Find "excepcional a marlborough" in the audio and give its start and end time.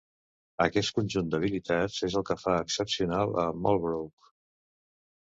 2.67-4.31